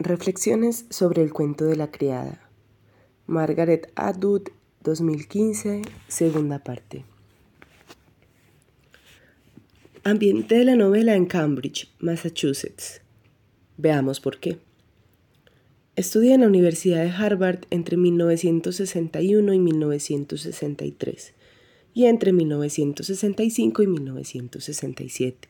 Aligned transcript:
Reflexiones 0.00 0.86
sobre 0.90 1.24
el 1.24 1.32
cuento 1.32 1.64
de 1.64 1.74
la 1.74 1.90
criada. 1.90 2.48
Margaret 3.26 3.90
Atwood, 3.96 4.42
2015, 4.84 5.82
segunda 6.06 6.60
parte. 6.60 7.04
Ambienté 10.04 10.62
la 10.64 10.76
novela 10.76 11.16
en 11.16 11.26
Cambridge, 11.26 11.92
Massachusetts. 11.98 13.00
Veamos 13.76 14.20
por 14.20 14.38
qué. 14.38 14.58
Estudié 15.96 16.34
en 16.34 16.42
la 16.42 16.46
Universidad 16.46 17.02
de 17.02 17.10
Harvard 17.10 17.66
entre 17.70 17.96
1961 17.96 19.52
y 19.52 19.58
1963 19.58 21.34
y 21.92 22.06
entre 22.06 22.32
1965 22.32 23.82
y 23.82 23.86
1967. 23.88 25.48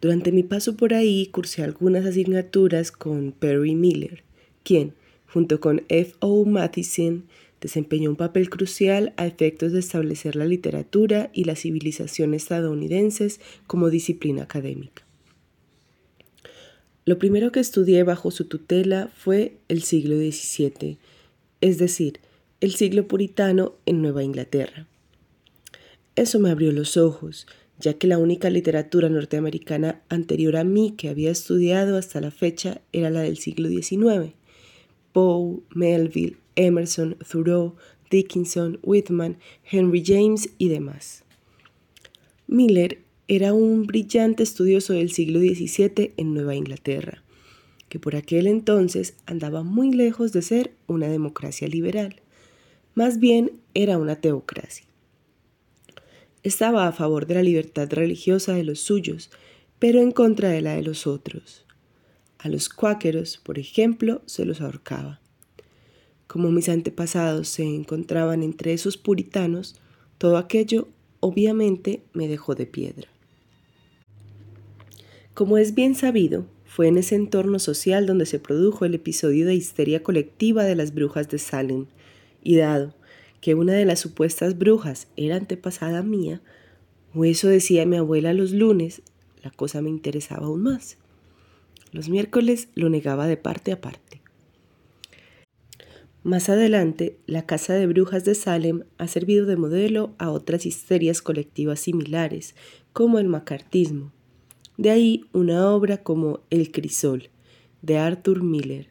Durante 0.00 0.32
mi 0.32 0.42
paso 0.42 0.76
por 0.76 0.94
ahí 0.94 1.26
cursé 1.26 1.62
algunas 1.62 2.06
asignaturas 2.06 2.90
con 2.90 3.32
Perry 3.32 3.74
Miller, 3.74 4.22
quien, 4.62 4.94
junto 5.26 5.60
con 5.60 5.84
F. 5.88 6.14
O. 6.20 6.44
Matheson, 6.44 7.24
desempeñó 7.60 8.08
un 8.10 8.16
papel 8.16 8.48
crucial 8.48 9.12
a 9.16 9.26
efectos 9.26 9.72
de 9.72 9.80
establecer 9.80 10.36
la 10.36 10.46
literatura 10.46 11.30
y 11.34 11.44
la 11.44 11.56
civilización 11.56 12.32
estadounidenses 12.32 13.40
como 13.66 13.90
disciplina 13.90 14.42
académica. 14.42 15.04
Lo 17.04 17.18
primero 17.18 17.52
que 17.52 17.60
estudié 17.60 18.02
bajo 18.02 18.30
su 18.30 18.46
tutela 18.46 19.10
fue 19.14 19.56
el 19.68 19.82
siglo 19.82 20.16
XVII, 20.16 20.96
es 21.60 21.78
decir, 21.78 22.20
el 22.60 22.74
siglo 22.74 23.06
puritano 23.06 23.74
en 23.84 24.00
Nueva 24.00 24.22
Inglaterra. 24.22 24.86
Eso 26.16 26.38
me 26.38 26.50
abrió 26.50 26.72
los 26.72 26.96
ojos 26.96 27.46
ya 27.80 27.94
que 27.94 28.06
la 28.06 28.18
única 28.18 28.50
literatura 28.50 29.08
norteamericana 29.08 30.02
anterior 30.08 30.56
a 30.56 30.64
mí 30.64 30.94
que 30.96 31.08
había 31.08 31.30
estudiado 31.30 31.96
hasta 31.96 32.20
la 32.20 32.30
fecha 32.30 32.82
era 32.92 33.10
la 33.10 33.22
del 33.22 33.38
siglo 33.38 33.68
XIX. 33.68 34.34
Poe, 35.12 35.60
Melville, 35.74 36.36
Emerson, 36.56 37.16
Thoreau, 37.28 37.74
Dickinson, 38.10 38.78
Whitman, 38.82 39.38
Henry 39.70 40.02
James 40.04 40.50
y 40.58 40.68
demás. 40.68 41.24
Miller 42.46 42.98
era 43.28 43.54
un 43.54 43.86
brillante 43.86 44.42
estudioso 44.42 44.92
del 44.92 45.12
siglo 45.12 45.38
XVII 45.40 46.12
en 46.16 46.34
Nueva 46.34 46.56
Inglaterra, 46.56 47.22
que 47.88 47.98
por 47.98 48.16
aquel 48.16 48.46
entonces 48.46 49.14
andaba 49.24 49.62
muy 49.62 49.92
lejos 49.92 50.32
de 50.32 50.42
ser 50.42 50.72
una 50.86 51.08
democracia 51.08 51.68
liberal. 51.68 52.16
Más 52.94 53.20
bien 53.20 53.52
era 53.72 53.98
una 53.98 54.16
teocracia. 54.16 54.89
Estaba 56.42 56.86
a 56.86 56.92
favor 56.92 57.26
de 57.26 57.34
la 57.34 57.42
libertad 57.42 57.88
religiosa 57.92 58.54
de 58.54 58.64
los 58.64 58.80
suyos, 58.80 59.30
pero 59.78 60.00
en 60.00 60.10
contra 60.10 60.48
de 60.48 60.62
la 60.62 60.74
de 60.74 60.82
los 60.82 61.06
otros. 61.06 61.66
A 62.38 62.48
los 62.48 62.70
cuáqueros, 62.70 63.38
por 63.42 63.58
ejemplo, 63.58 64.22
se 64.24 64.46
los 64.46 64.62
ahorcaba. 64.62 65.20
Como 66.26 66.50
mis 66.50 66.68
antepasados 66.68 67.48
se 67.48 67.64
encontraban 67.64 68.42
entre 68.42 68.72
esos 68.72 68.96
puritanos, 68.96 69.74
todo 70.16 70.38
aquello 70.38 70.88
obviamente 71.20 72.02
me 72.14 72.28
dejó 72.28 72.54
de 72.54 72.66
piedra. 72.66 73.08
Como 75.34 75.58
es 75.58 75.74
bien 75.74 75.94
sabido, 75.94 76.46
fue 76.64 76.88
en 76.88 76.96
ese 76.96 77.16
entorno 77.16 77.58
social 77.58 78.06
donde 78.06 78.26
se 78.26 78.38
produjo 78.38 78.84
el 78.84 78.94
episodio 78.94 79.44
de 79.46 79.54
histeria 79.54 80.02
colectiva 80.02 80.64
de 80.64 80.76
las 80.76 80.94
brujas 80.94 81.28
de 81.28 81.38
Salem, 81.38 81.86
y 82.42 82.56
dado 82.56 82.94
que 83.40 83.54
una 83.54 83.72
de 83.72 83.84
las 83.84 84.00
supuestas 84.00 84.58
brujas 84.58 85.08
era 85.16 85.36
antepasada 85.36 86.02
mía, 86.02 86.40
o 87.14 87.24
eso 87.24 87.48
decía 87.48 87.86
mi 87.86 87.96
abuela 87.96 88.32
los 88.32 88.52
lunes, 88.52 89.02
la 89.42 89.50
cosa 89.50 89.82
me 89.82 89.90
interesaba 89.90 90.46
aún 90.46 90.62
más. 90.62 90.98
Los 91.92 92.08
miércoles 92.08 92.68
lo 92.74 92.88
negaba 92.88 93.26
de 93.26 93.36
parte 93.36 93.72
a 93.72 93.80
parte. 93.80 94.20
Más 96.22 96.50
adelante, 96.50 97.16
la 97.26 97.46
Casa 97.46 97.72
de 97.72 97.86
Brujas 97.86 98.26
de 98.26 98.34
Salem 98.34 98.84
ha 98.98 99.08
servido 99.08 99.46
de 99.46 99.56
modelo 99.56 100.14
a 100.18 100.30
otras 100.30 100.66
histerias 100.66 101.22
colectivas 101.22 101.80
similares, 101.80 102.54
como 102.92 103.18
el 103.18 103.26
macartismo. 103.26 104.12
De 104.76 104.90
ahí 104.90 105.24
una 105.32 105.70
obra 105.70 106.02
como 106.02 106.40
El 106.50 106.72
Crisol, 106.72 107.30
de 107.80 107.96
Arthur 107.96 108.42
Miller, 108.42 108.88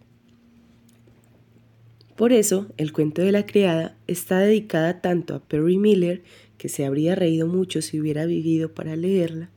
por 2.19 2.33
eso, 2.33 2.67
el 2.75 2.91
cuento 2.91 3.21
de 3.21 3.31
la 3.31 3.45
criada 3.45 3.95
está 4.05 4.39
dedicada 4.39 4.99
tanto 4.99 5.33
a 5.35 5.39
Perry 5.39 5.77
Miller, 5.77 6.21
que 6.57 6.67
se 6.67 6.85
habría 6.85 7.15
reído 7.15 7.47
mucho 7.47 7.81
si 7.81 7.97
hubiera 7.97 8.25
vivido 8.25 8.73
para 8.73 8.97
leerla, 8.97 9.51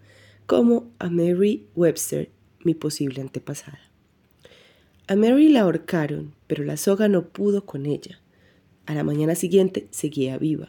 como 0.47 0.89
a 1.01 1.11
Mary 1.11 1.67
Webster, 1.75 2.31
mi 2.63 2.75
posible 2.75 3.21
antepasada. 3.21 3.81
A 5.09 5.17
Mary 5.17 5.49
la 5.49 5.63
ahorcaron, 5.63 6.35
pero 6.47 6.63
la 6.63 6.77
soga 6.77 7.09
no 7.09 7.31
pudo 7.31 7.67
con 7.67 7.85
ella. 7.85 8.21
A 8.87 8.95
la 8.95 9.03
mañana 9.03 9.35
siguiente 9.35 9.89
seguía 9.91 10.39
viva. 10.39 10.69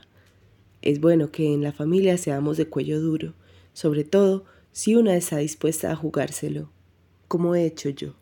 Es 0.81 0.99
bueno 0.99 1.29
que 1.29 1.53
en 1.53 1.61
la 1.61 1.73
familia 1.73 2.17
seamos 2.17 2.57
de 2.57 2.69
cuello 2.69 2.99
duro, 3.01 3.35
sobre 3.73 4.03
todo 4.03 4.45
si 4.71 4.95
una 4.95 5.15
está 5.15 5.37
dispuesta 5.37 5.91
a 5.91 5.95
jugárselo, 5.95 6.71
como 7.27 7.53
he 7.53 7.67
hecho 7.67 7.89
yo. 7.89 8.15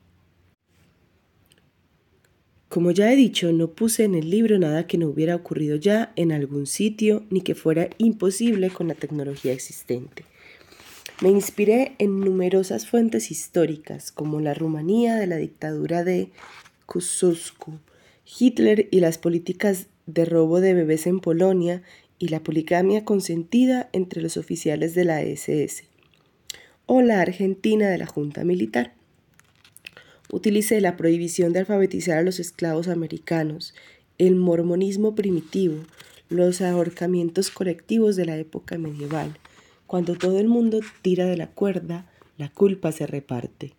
Como 2.71 2.91
ya 2.91 3.11
he 3.11 3.17
dicho, 3.17 3.51
no 3.51 3.71
puse 3.71 4.05
en 4.05 4.15
el 4.15 4.29
libro 4.29 4.57
nada 4.57 4.87
que 4.87 4.97
no 4.97 5.09
hubiera 5.09 5.35
ocurrido 5.35 5.75
ya 5.75 6.13
en 6.15 6.31
algún 6.31 6.67
sitio 6.67 7.25
ni 7.29 7.41
que 7.41 7.53
fuera 7.53 7.89
imposible 7.97 8.69
con 8.69 8.87
la 8.87 8.95
tecnología 8.95 9.51
existente. 9.51 10.23
Me 11.21 11.27
inspiré 11.27 11.95
en 11.97 12.21
numerosas 12.21 12.87
fuentes 12.87 13.29
históricas, 13.29 14.13
como 14.13 14.39
la 14.39 14.53
Rumanía 14.53 15.17
de 15.17 15.27
la 15.27 15.35
dictadura 15.35 16.05
de 16.05 16.29
Kusuzku, 16.85 17.73
Hitler 18.39 18.87
y 18.89 19.01
las 19.01 19.17
políticas 19.17 19.87
de 20.05 20.23
robo 20.23 20.61
de 20.61 20.73
bebés 20.73 21.07
en 21.07 21.19
Polonia 21.19 21.83
y 22.19 22.29
la 22.29 22.41
poligamia 22.41 23.03
consentida 23.03 23.89
entre 23.91 24.21
los 24.21 24.37
oficiales 24.37 24.95
de 24.95 25.03
la 25.03 25.21
SS, 25.21 25.83
o 26.85 27.01
la 27.01 27.19
Argentina 27.19 27.89
de 27.89 27.97
la 27.97 28.05
Junta 28.05 28.45
Militar 28.45 28.93
utilicé 30.31 30.81
la 30.81 30.97
prohibición 30.97 31.53
de 31.53 31.59
alfabetizar 31.59 32.17
a 32.17 32.23
los 32.23 32.39
esclavos 32.39 32.87
americanos, 32.87 33.73
el 34.17 34.35
mormonismo 34.35 35.15
primitivo, 35.15 35.75
los 36.29 36.61
ahorcamientos 36.61 37.51
colectivos 37.51 38.15
de 38.15 38.25
la 38.25 38.37
época 38.37 38.77
medieval. 38.77 39.37
Cuando 39.87 40.15
todo 40.15 40.39
el 40.39 40.47
mundo 40.47 40.79
tira 41.01 41.25
de 41.25 41.35
la 41.35 41.47
cuerda, 41.47 42.09
la 42.37 42.49
culpa 42.49 42.91
se 42.91 43.07
reparte. 43.07 43.73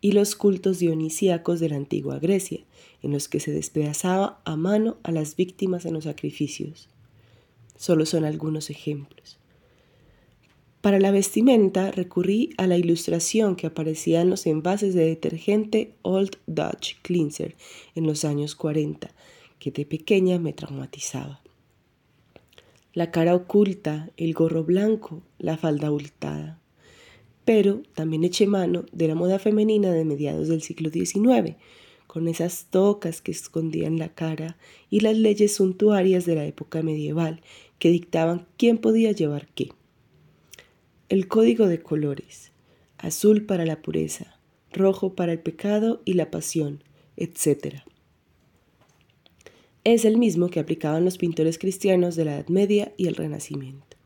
Y 0.00 0.12
los 0.12 0.34
cultos 0.34 0.78
dionisíacos 0.78 1.60
de 1.60 1.68
la 1.68 1.76
antigua 1.76 2.18
Grecia, 2.18 2.60
en 3.02 3.12
los 3.12 3.28
que 3.28 3.40
se 3.40 3.52
despedazaba 3.52 4.40
a 4.44 4.56
mano 4.56 4.96
a 5.02 5.12
las 5.12 5.36
víctimas 5.36 5.84
en 5.84 5.92
los 5.92 6.04
sacrificios. 6.04 6.88
Solo 7.76 8.06
son 8.06 8.24
algunos 8.24 8.70
ejemplos. 8.70 9.39
Para 10.80 10.98
la 10.98 11.10
vestimenta 11.10 11.90
recurrí 11.90 12.54
a 12.56 12.66
la 12.66 12.78
ilustración 12.78 13.54
que 13.54 13.66
aparecía 13.66 14.22
en 14.22 14.30
los 14.30 14.46
envases 14.46 14.94
de 14.94 15.04
detergente 15.04 15.92
Old 16.00 16.38
Dutch 16.46 16.96
Cleanser 17.02 17.54
en 17.94 18.06
los 18.06 18.24
años 18.24 18.54
40, 18.54 19.10
que 19.58 19.70
de 19.70 19.84
pequeña 19.84 20.38
me 20.38 20.54
traumatizaba. 20.54 21.42
La 22.94 23.10
cara 23.10 23.34
oculta, 23.34 24.10
el 24.16 24.32
gorro 24.32 24.64
blanco, 24.64 25.22
la 25.38 25.58
falda 25.58 25.88
abultada. 25.88 26.58
Pero 27.44 27.82
también 27.94 28.24
eché 28.24 28.46
mano 28.46 28.86
de 28.90 29.06
la 29.06 29.14
moda 29.14 29.38
femenina 29.38 29.92
de 29.92 30.06
mediados 30.06 30.48
del 30.48 30.62
siglo 30.62 30.88
XIX, 30.88 31.56
con 32.06 32.26
esas 32.26 32.68
tocas 32.70 33.20
que 33.20 33.32
escondían 33.32 33.98
la 33.98 34.14
cara 34.14 34.56
y 34.88 35.00
las 35.00 35.16
leyes 35.16 35.56
suntuarias 35.56 36.24
de 36.24 36.36
la 36.36 36.46
época 36.46 36.82
medieval 36.82 37.42
que 37.78 37.90
dictaban 37.90 38.46
quién 38.56 38.78
podía 38.78 39.12
llevar 39.12 39.46
qué 39.54 39.68
el 41.10 41.26
código 41.26 41.66
de 41.66 41.82
colores, 41.82 42.52
azul 42.96 43.44
para 43.44 43.66
la 43.66 43.82
pureza, 43.82 44.38
rojo 44.72 45.16
para 45.16 45.32
el 45.32 45.40
pecado 45.40 46.02
y 46.04 46.12
la 46.12 46.30
pasión, 46.30 46.84
etc. 47.16 47.80
Es 49.82 50.04
el 50.04 50.18
mismo 50.18 50.50
que 50.50 50.60
aplicaban 50.60 51.04
los 51.04 51.18
pintores 51.18 51.58
cristianos 51.58 52.14
de 52.14 52.26
la 52.26 52.36
Edad 52.36 52.46
Media 52.46 52.92
y 52.96 53.08
el 53.08 53.16
Renacimiento. 53.16 53.96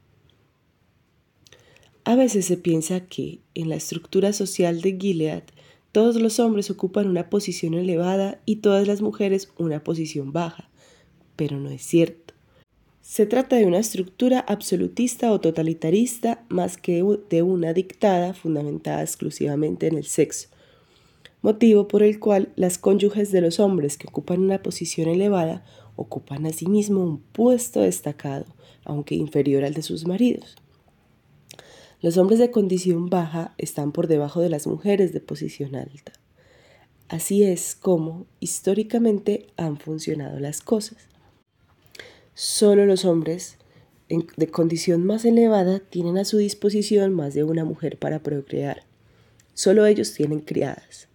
A 2.04 2.16
veces 2.16 2.46
se 2.46 2.56
piensa 2.56 3.00
que, 3.00 3.40
en 3.54 3.68
la 3.68 3.76
estructura 3.76 4.32
social 4.32 4.80
de 4.80 4.96
Gilead, 4.98 5.44
todos 5.92 6.16
los 6.16 6.40
hombres 6.40 6.70
ocupan 6.70 7.06
una 7.06 7.28
posición 7.28 7.74
elevada 7.74 8.40
y 8.46 8.56
todas 8.56 8.88
las 8.88 9.02
mujeres 9.02 9.52
una 9.58 9.84
posición 9.84 10.32
baja, 10.32 10.70
pero 11.36 11.60
no 11.60 11.68
es 11.68 11.82
cierto. 11.82 12.23
Se 13.06 13.26
trata 13.26 13.56
de 13.56 13.66
una 13.66 13.80
estructura 13.80 14.40
absolutista 14.40 15.30
o 15.30 15.38
totalitarista 15.38 16.42
más 16.48 16.78
que 16.78 17.04
de 17.28 17.42
una 17.42 17.74
dictada 17.74 18.32
fundamentada 18.32 19.02
exclusivamente 19.02 19.86
en 19.86 19.98
el 19.98 20.06
sexo, 20.06 20.48
motivo 21.42 21.86
por 21.86 22.02
el 22.02 22.18
cual 22.18 22.54
las 22.56 22.78
cónyuges 22.78 23.30
de 23.30 23.42
los 23.42 23.60
hombres 23.60 23.98
que 23.98 24.08
ocupan 24.08 24.40
una 24.40 24.62
posición 24.62 25.10
elevada 25.10 25.66
ocupan 25.96 26.46
asimismo 26.46 27.02
un 27.02 27.18
puesto 27.18 27.82
destacado, 27.82 28.46
aunque 28.84 29.14
inferior 29.16 29.64
al 29.64 29.74
de 29.74 29.82
sus 29.82 30.06
maridos. 30.06 30.56
Los 32.00 32.16
hombres 32.16 32.38
de 32.38 32.50
condición 32.50 33.10
baja 33.10 33.54
están 33.58 33.92
por 33.92 34.06
debajo 34.06 34.40
de 34.40 34.48
las 34.48 34.66
mujeres 34.66 35.12
de 35.12 35.20
posición 35.20 35.76
alta. 35.76 36.12
Así 37.08 37.42
es 37.42 37.74
como 37.74 38.24
históricamente 38.40 39.48
han 39.58 39.76
funcionado 39.76 40.40
las 40.40 40.62
cosas. 40.62 41.13
Solo 42.34 42.84
los 42.84 43.04
hombres 43.04 43.58
de 44.08 44.48
condición 44.48 45.04
más 45.06 45.24
elevada 45.24 45.78
tienen 45.78 46.18
a 46.18 46.24
su 46.24 46.38
disposición 46.38 47.14
más 47.14 47.32
de 47.34 47.44
una 47.44 47.64
mujer 47.64 47.96
para 47.96 48.24
procrear. 48.24 48.82
Solo 49.54 49.86
ellos 49.86 50.12
tienen 50.14 50.40
criadas. 50.40 51.06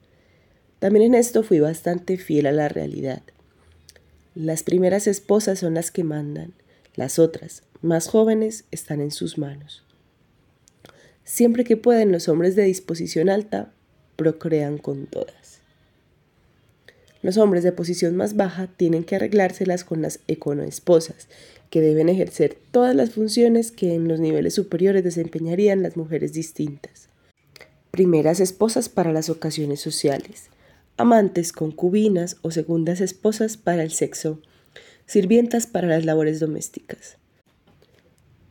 También 0.79 1.07
en 1.07 1.15
esto 1.15 1.43
fui 1.43 1.59
bastante 1.59 2.17
fiel 2.17 2.47
a 2.47 2.53
la 2.53 2.69
realidad. 2.69 3.21
Las 4.33 4.63
primeras 4.63 5.07
esposas 5.07 5.59
son 5.59 5.73
las 5.73 5.91
que 5.91 6.05
mandan, 6.05 6.53
las 6.95 7.19
otras, 7.19 7.63
más 7.81 8.07
jóvenes, 8.07 8.63
están 8.71 9.01
en 9.01 9.11
sus 9.11 9.37
manos. 9.37 9.83
Siempre 11.25 11.65
que 11.65 11.75
pueden, 11.75 12.13
los 12.13 12.29
hombres 12.29 12.55
de 12.55 12.63
disposición 12.63 13.29
alta 13.29 13.73
procrean 14.15 14.77
con 14.77 15.05
todas. 15.05 15.38
Los 17.21 17.37
hombres 17.37 17.63
de 17.63 17.71
posición 17.71 18.15
más 18.15 18.35
baja 18.35 18.67
tienen 18.67 19.03
que 19.03 19.15
arreglárselas 19.15 19.83
con 19.83 20.01
las 20.01 20.19
econoesposas, 20.27 21.27
que 21.69 21.81
deben 21.81 22.09
ejercer 22.09 22.57
todas 22.71 22.95
las 22.95 23.11
funciones 23.11 23.71
que 23.71 23.93
en 23.93 24.07
los 24.07 24.19
niveles 24.19 24.53
superiores 24.53 25.03
desempeñarían 25.03 25.83
las 25.83 25.97
mujeres 25.97 26.33
distintas. 26.33 27.09
Primeras 27.91 28.39
esposas 28.39 28.87
para 28.87 29.11
las 29.11 29.29
ocasiones 29.29 29.81
sociales, 29.81 30.49
amantes, 30.95 31.51
concubinas 31.51 32.37
o 32.41 32.51
segundas 32.51 33.01
esposas 33.01 33.57
para 33.57 33.83
el 33.83 33.91
sexo, 33.91 34.41
sirvientas 35.05 35.67
para 35.67 35.87
las 35.87 36.05
labores 36.05 36.39
domésticas. 36.39 37.17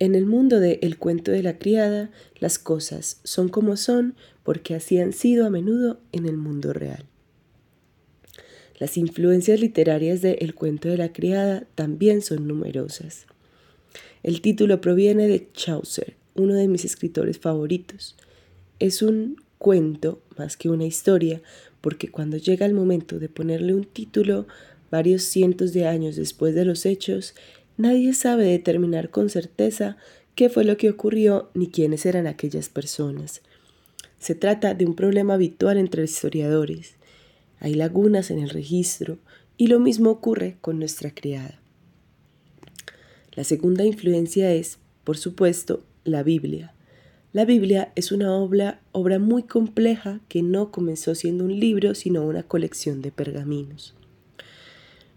En 0.00 0.14
el 0.14 0.26
mundo 0.26 0.60
de 0.60 0.78
El 0.82 0.98
cuento 0.98 1.32
de 1.32 1.42
la 1.42 1.58
criada, 1.58 2.10
las 2.38 2.58
cosas 2.58 3.20
son 3.24 3.48
como 3.48 3.76
son 3.76 4.14
porque 4.44 4.74
así 4.74 5.00
han 5.00 5.12
sido 5.12 5.44
a 5.46 5.50
menudo 5.50 6.00
en 6.12 6.26
el 6.26 6.36
mundo 6.36 6.72
real. 6.72 7.07
Las 8.78 8.96
influencias 8.96 9.60
literarias 9.60 10.22
de 10.22 10.34
El 10.34 10.54
cuento 10.54 10.88
de 10.88 10.96
la 10.96 11.12
criada 11.12 11.64
también 11.74 12.22
son 12.22 12.46
numerosas. 12.46 13.26
El 14.22 14.40
título 14.40 14.80
proviene 14.80 15.26
de 15.26 15.48
Chaucer, 15.52 16.14
uno 16.36 16.54
de 16.54 16.68
mis 16.68 16.84
escritores 16.84 17.38
favoritos. 17.38 18.16
Es 18.78 19.02
un 19.02 19.42
cuento 19.58 20.22
más 20.36 20.56
que 20.56 20.68
una 20.68 20.86
historia, 20.86 21.42
porque 21.80 22.08
cuando 22.08 22.36
llega 22.36 22.66
el 22.66 22.74
momento 22.74 23.18
de 23.18 23.28
ponerle 23.28 23.74
un 23.74 23.84
título, 23.84 24.46
varios 24.90 25.24
cientos 25.24 25.72
de 25.72 25.86
años 25.86 26.14
después 26.14 26.54
de 26.54 26.64
los 26.64 26.86
hechos, 26.86 27.34
nadie 27.76 28.14
sabe 28.14 28.44
determinar 28.44 29.10
con 29.10 29.28
certeza 29.28 29.96
qué 30.36 30.48
fue 30.48 30.62
lo 30.62 30.76
que 30.76 30.90
ocurrió 30.90 31.50
ni 31.54 31.68
quiénes 31.68 32.06
eran 32.06 32.28
aquellas 32.28 32.68
personas. 32.68 33.42
Se 34.20 34.36
trata 34.36 34.74
de 34.74 34.86
un 34.86 34.94
problema 34.94 35.34
habitual 35.34 35.78
entre 35.78 36.04
historiadores. 36.04 36.97
Hay 37.60 37.74
lagunas 37.74 38.30
en 38.30 38.38
el 38.38 38.50
registro 38.50 39.18
y 39.56 39.66
lo 39.66 39.80
mismo 39.80 40.10
ocurre 40.10 40.56
con 40.60 40.78
nuestra 40.78 41.10
criada. 41.10 41.60
La 43.32 43.44
segunda 43.44 43.84
influencia 43.84 44.52
es, 44.52 44.78
por 45.04 45.16
supuesto, 45.16 45.84
la 46.04 46.22
Biblia. 46.22 46.74
La 47.32 47.44
Biblia 47.44 47.92
es 47.94 48.10
una 48.10 48.32
obra, 48.32 48.80
muy 49.20 49.42
compleja 49.42 50.20
que 50.28 50.42
no 50.42 50.70
comenzó 50.70 51.14
siendo 51.14 51.44
un 51.44 51.60
libro, 51.60 51.94
sino 51.94 52.24
una 52.24 52.42
colección 52.42 53.02
de 53.02 53.12
pergaminos. 53.12 53.94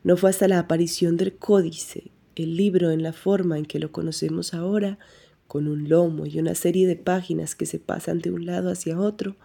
No 0.04 0.18
fue 0.18 0.30
hasta 0.30 0.48
la 0.48 0.60
aparición 0.60 1.16
del 1.18 1.34
códice, 1.34 2.12
el 2.36 2.58
libro 2.58 2.92
en 2.92 3.02
la 3.02 3.14
forma 3.14 3.58
en 3.58 3.66
que 3.66 3.80
lo 3.80 3.92
conocemos 3.92 4.54
ahora, 4.54 5.00
con 5.48 5.68
un 5.68 5.90
lomo 5.90 6.26
y 6.26 6.40
una 6.40 6.56
serie 6.56 6.88
de 6.88 6.96
páginas 6.96 7.56
que 7.56 7.66
se 7.66 7.80
pasan 7.80 8.20
de 8.20 8.32
un 8.32 8.46
lado 8.46 8.70
hacia 8.70 9.00
otro, 9.00 9.36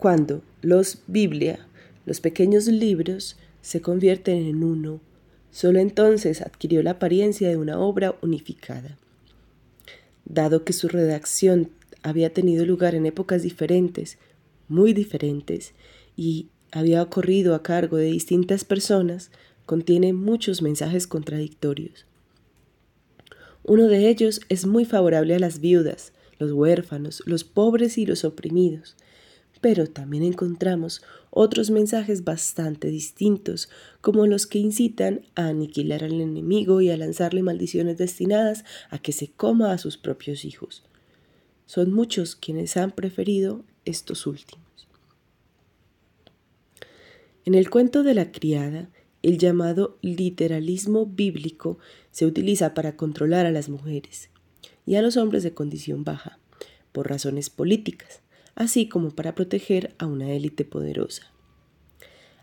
cuando 0.00 0.42
los 0.62 0.98
Biblia, 1.06 1.68
los 2.06 2.20
pequeños 2.20 2.66
libros, 2.66 3.36
se 3.62 3.80
convierten 3.80 4.44
en 4.46 4.64
uno, 4.64 5.00
solo 5.52 5.78
entonces 5.78 6.40
adquirió 6.42 6.82
la 6.82 6.92
apariencia 6.92 7.48
de 7.48 7.56
una 7.56 7.78
obra 7.78 8.16
unificada 8.20 8.98
dado 10.30 10.64
que 10.64 10.72
su 10.72 10.88
redacción 10.88 11.70
había 12.02 12.32
tenido 12.32 12.64
lugar 12.64 12.94
en 12.94 13.06
épocas 13.06 13.42
diferentes, 13.42 14.18
muy 14.68 14.92
diferentes, 14.92 15.74
y 16.16 16.48
había 16.70 17.02
ocurrido 17.02 17.54
a 17.54 17.62
cargo 17.62 17.96
de 17.96 18.06
distintas 18.06 18.64
personas, 18.64 19.30
contiene 19.66 20.12
muchos 20.12 20.62
mensajes 20.62 21.06
contradictorios. 21.06 22.06
Uno 23.64 23.88
de 23.88 24.08
ellos 24.08 24.40
es 24.48 24.66
muy 24.66 24.84
favorable 24.84 25.34
a 25.34 25.38
las 25.38 25.60
viudas, 25.60 26.12
los 26.38 26.52
huérfanos, 26.52 27.22
los 27.26 27.44
pobres 27.44 27.98
y 27.98 28.06
los 28.06 28.24
oprimidos, 28.24 28.96
pero 29.60 29.86
también 29.86 30.22
encontramos 30.22 31.02
otros 31.30 31.70
mensajes 31.70 32.24
bastante 32.24 32.88
distintos, 32.88 33.68
como 34.00 34.26
los 34.26 34.46
que 34.46 34.58
incitan 34.58 35.26
a 35.34 35.48
aniquilar 35.48 36.02
al 36.02 36.20
enemigo 36.20 36.80
y 36.80 36.90
a 36.90 36.96
lanzarle 36.96 37.42
maldiciones 37.42 37.98
destinadas 37.98 38.64
a 38.88 38.98
que 38.98 39.12
se 39.12 39.28
coma 39.28 39.72
a 39.72 39.78
sus 39.78 39.98
propios 39.98 40.44
hijos. 40.44 40.82
Son 41.66 41.92
muchos 41.92 42.34
quienes 42.34 42.76
han 42.76 42.90
preferido 42.90 43.64
estos 43.84 44.26
últimos. 44.26 44.64
En 47.44 47.54
el 47.54 47.70
cuento 47.70 48.02
de 48.02 48.14
la 48.14 48.32
criada, 48.32 48.90
el 49.22 49.38
llamado 49.38 49.98
literalismo 50.00 51.06
bíblico 51.06 51.78
se 52.10 52.24
utiliza 52.24 52.74
para 52.74 52.96
controlar 52.96 53.44
a 53.44 53.50
las 53.50 53.68
mujeres 53.68 54.30
y 54.86 54.94
a 54.94 55.02
los 55.02 55.16
hombres 55.16 55.42
de 55.42 55.52
condición 55.52 56.04
baja, 56.04 56.38
por 56.92 57.08
razones 57.08 57.50
políticas 57.50 58.22
así 58.60 58.90
como 58.90 59.08
para 59.08 59.34
proteger 59.34 59.94
a 59.96 60.04
una 60.04 60.34
élite 60.34 60.66
poderosa. 60.66 61.22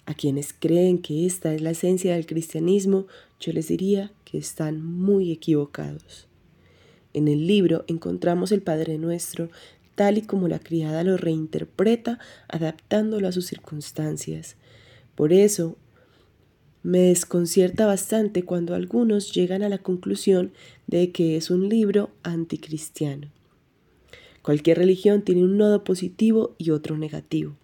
A 0.07 0.15
quienes 0.15 0.51
creen 0.51 0.97
que 0.97 1.27
esta 1.27 1.53
es 1.53 1.61
la 1.61 1.69
esencia 1.69 2.15
del 2.15 2.25
cristianismo, 2.25 3.05
yo 3.39 3.53
les 3.53 3.67
diría 3.67 4.11
que 4.25 4.39
están 4.39 4.83
muy 4.83 5.31
equivocados. 5.31 6.27
En 7.13 7.27
el 7.27 7.45
libro 7.45 7.85
encontramos 7.87 8.51
el 8.51 8.63
Padre 8.63 8.97
Nuestro 8.97 9.51
tal 9.93 10.17
y 10.17 10.23
como 10.23 10.47
la 10.47 10.57
criada 10.57 11.03
lo 11.03 11.17
reinterpreta, 11.17 12.17
adaptándolo 12.47 13.27
a 13.27 13.31
sus 13.31 13.45
circunstancias. 13.45 14.55
Por 15.13 15.33
eso, 15.33 15.77
me 16.81 16.99
desconcierta 16.99 17.85
bastante 17.85 18.41
cuando 18.41 18.73
algunos 18.73 19.33
llegan 19.35 19.61
a 19.61 19.69
la 19.69 19.77
conclusión 19.77 20.51
de 20.87 21.11
que 21.11 21.37
es 21.37 21.51
un 21.51 21.69
libro 21.69 22.09
anticristiano. 22.23 23.36
Cualquier 24.47 24.77
religión 24.77 25.23
tiene 25.23 25.43
un 25.43 25.57
nodo 25.57 25.83
positivo 25.83 26.55
y 26.57 26.69
otro 26.69 26.97
negativo. 26.97 27.57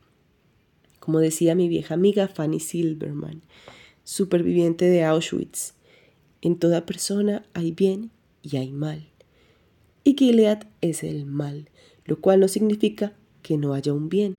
Como 0.99 1.21
decía 1.21 1.55
mi 1.55 1.69
vieja 1.69 1.93
amiga 1.93 2.27
Fanny 2.27 2.59
Silverman, 2.59 3.41
superviviente 4.03 4.83
de 4.83 5.05
Auschwitz, 5.05 5.75
en 6.41 6.59
toda 6.59 6.85
persona 6.85 7.45
hay 7.53 7.71
bien 7.71 8.11
y 8.41 8.57
hay 8.57 8.73
mal. 8.73 9.07
Y 10.03 10.17
Gilead 10.19 10.67
es 10.81 11.05
el 11.05 11.25
mal, 11.25 11.69
lo 12.03 12.19
cual 12.19 12.41
no 12.41 12.49
significa 12.49 13.13
que 13.43 13.55
no 13.55 13.73
haya 13.73 13.93
un 13.93 14.09
bien. 14.09 14.35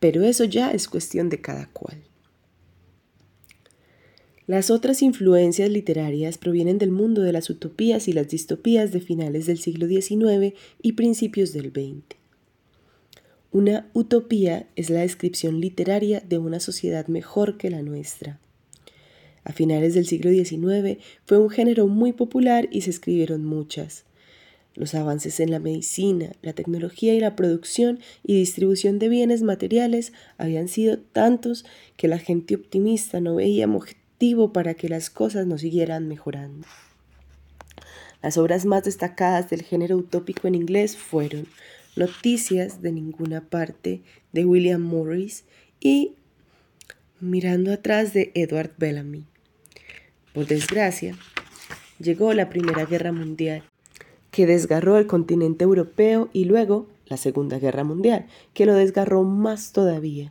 Pero 0.00 0.24
eso 0.24 0.42
ya 0.42 0.72
es 0.72 0.88
cuestión 0.88 1.28
de 1.28 1.40
cada 1.40 1.66
cual. 1.66 2.02
Las 4.50 4.72
otras 4.72 5.00
influencias 5.00 5.70
literarias 5.70 6.36
provienen 6.36 6.78
del 6.78 6.90
mundo 6.90 7.22
de 7.22 7.32
las 7.32 7.48
utopías 7.50 8.08
y 8.08 8.12
las 8.12 8.26
distopías 8.26 8.90
de 8.90 9.00
finales 9.00 9.46
del 9.46 9.60
siglo 9.60 9.86
XIX 9.86 10.58
y 10.82 10.94
principios 10.94 11.52
del 11.52 11.70
XX. 11.70 12.16
Una 13.52 13.88
utopía 13.92 14.68
es 14.74 14.90
la 14.90 15.02
descripción 15.02 15.60
literaria 15.60 16.20
de 16.28 16.38
una 16.38 16.58
sociedad 16.58 17.06
mejor 17.06 17.58
que 17.58 17.70
la 17.70 17.82
nuestra. 17.82 18.40
A 19.44 19.52
finales 19.52 19.94
del 19.94 20.08
siglo 20.08 20.32
XIX 20.32 20.98
fue 21.26 21.38
un 21.38 21.48
género 21.48 21.86
muy 21.86 22.12
popular 22.12 22.68
y 22.72 22.80
se 22.80 22.90
escribieron 22.90 23.44
muchas. 23.44 24.04
Los 24.74 24.96
avances 24.96 25.38
en 25.38 25.52
la 25.52 25.60
medicina, 25.60 26.32
la 26.42 26.54
tecnología 26.54 27.14
y 27.14 27.20
la 27.20 27.36
producción 27.36 28.00
y 28.24 28.38
distribución 28.38 28.98
de 28.98 29.10
bienes 29.10 29.42
materiales 29.42 30.12
habían 30.38 30.66
sido 30.66 30.98
tantos 30.98 31.64
que 31.96 32.08
la 32.08 32.18
gente 32.18 32.56
optimista 32.56 33.20
no 33.20 33.36
veía 33.36 33.68
para 34.52 34.74
que 34.74 34.90
las 34.90 35.08
cosas 35.08 35.46
no 35.46 35.56
siguieran 35.56 36.06
mejorando. 36.06 36.66
Las 38.22 38.36
obras 38.36 38.66
más 38.66 38.84
destacadas 38.84 39.48
del 39.48 39.62
género 39.62 39.96
utópico 39.96 40.46
en 40.46 40.54
inglés 40.54 40.96
fueron 40.96 41.46
Noticias 41.96 42.82
de 42.82 42.92
ninguna 42.92 43.40
parte 43.40 44.02
de 44.32 44.44
William 44.44 44.82
Morris 44.82 45.44
y 45.80 46.12
Mirando 47.18 47.72
atrás 47.72 48.12
de 48.12 48.30
Edward 48.34 48.72
Bellamy. 48.78 49.24
Por 50.34 50.46
desgracia, 50.46 51.16
llegó 51.98 52.32
la 52.34 52.48
Primera 52.48 52.84
Guerra 52.84 53.12
Mundial, 53.12 53.62
que 54.30 54.46
desgarró 54.46 54.98
el 54.98 55.06
continente 55.06 55.64
europeo 55.64 56.28
y 56.32 56.44
luego 56.44 56.88
la 57.06 57.16
Segunda 57.16 57.58
Guerra 57.58 57.84
Mundial, 57.84 58.26
que 58.54 58.66
lo 58.66 58.74
desgarró 58.74 59.24
más 59.24 59.72
todavía. 59.72 60.30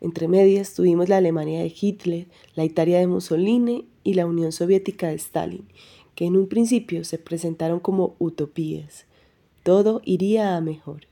Entre 0.00 0.28
medias 0.28 0.74
tuvimos 0.74 1.08
la 1.08 1.16
Alemania 1.16 1.60
de 1.60 1.72
Hitler, 1.78 2.28
la 2.54 2.64
Italia 2.64 2.98
de 2.98 3.06
Mussolini 3.06 3.88
y 4.04 4.14
la 4.14 4.26
Unión 4.26 4.52
Soviética 4.52 5.08
de 5.08 5.16
Stalin, 5.16 5.66
que 6.14 6.26
en 6.26 6.36
un 6.36 6.48
principio 6.48 7.04
se 7.04 7.18
presentaron 7.18 7.80
como 7.80 8.14
utopías. 8.18 9.06
Todo 9.62 10.00
iría 10.04 10.56
a 10.56 10.60
mejor. 10.60 11.06